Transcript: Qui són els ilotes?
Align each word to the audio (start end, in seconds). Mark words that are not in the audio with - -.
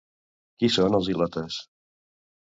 Qui 0.61 0.69
són 0.75 0.97
els 0.99 1.09
ilotes? 1.13 1.59